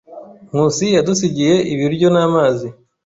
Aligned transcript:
Nkusi 0.49 0.85
yadusigiye 0.95 1.55
ibiryo 1.73 2.07
n'amazi. 2.11 2.67